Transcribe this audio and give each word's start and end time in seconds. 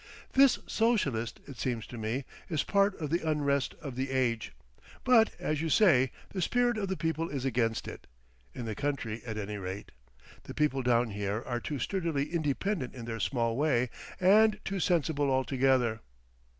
This 0.33 0.57
Socialist, 0.65 1.41
it 1.45 1.57
seems 1.59 1.85
to 1.85 1.95
me, 1.95 2.25
is 2.49 2.63
part 2.63 2.99
of 2.99 3.11
the 3.11 3.19
Unrest 3.19 3.75
of 3.83 3.95
the 3.95 4.09
Age.... 4.09 4.51
But, 5.03 5.29
as 5.39 5.61
you 5.61 5.69
say, 5.69 6.11
the 6.31 6.41
spirit 6.41 6.75
of 6.75 6.87
the 6.87 6.97
people 6.97 7.29
is 7.29 7.45
against 7.45 7.87
it. 7.87 8.07
In 8.55 8.65
the 8.65 8.73
country, 8.73 9.21
at 9.27 9.37
any 9.37 9.57
rate. 9.57 9.91
The 10.45 10.55
people 10.55 10.81
down 10.81 11.11
here 11.11 11.43
are 11.45 11.59
too 11.59 11.77
sturdily 11.77 12.33
independent 12.33 12.95
in 12.95 13.05
their 13.05 13.19
small 13.19 13.55
way—and 13.55 14.59
too 14.65 14.79
sensible 14.79 15.29
altogether."... 15.29 15.99